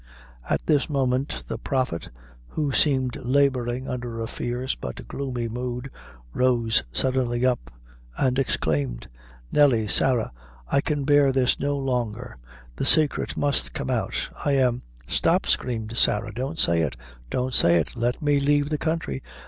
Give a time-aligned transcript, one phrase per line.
[0.49, 2.09] At this moment, the prophet,
[2.47, 5.91] who seemed laboring under a fierce but gloomy mood,
[6.33, 7.71] rose suddenly up,
[8.17, 9.09] and exclaimed
[9.51, 10.31] "Nelly Sarah!
[10.67, 12.37] I can bear this, no longer;
[12.77, 14.29] the saicret must come out.
[14.43, 16.97] I am" "Stop," screamed Sarah, "don't say it
[17.29, 17.95] don't say it!
[17.95, 19.21] Let me leave the counthry.